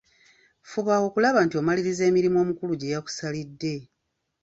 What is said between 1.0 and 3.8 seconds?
okulaba nti omaliririza emirimu omukulu gye yakusalidde.